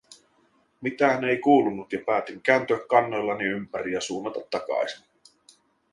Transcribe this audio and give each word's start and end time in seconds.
Mitään 0.81 1.23
ei 1.23 1.37
kuulunut 1.37 1.93
ja 1.93 1.99
päätin 2.05 2.41
kääntyä 2.41 2.79
kannoillani 2.89 3.43
ympäri 3.45 3.93
ja 3.93 4.01
suunnata 4.01 4.39
takaisin. 4.51 5.05